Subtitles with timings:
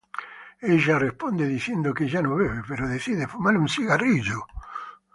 [0.73, 4.39] Ella responde diciendo que ya no bebe, pero decide fumar un cigarrillo.